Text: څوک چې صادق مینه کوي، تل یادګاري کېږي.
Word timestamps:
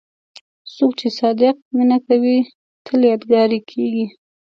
څوک 0.75 0.91
چې 0.99 1.07
صادق 1.19 1.55
مینه 1.75 1.97
کوي، 2.07 2.37
تل 2.85 2.99
یادګاري 3.11 3.59
کېږي. 3.69 4.05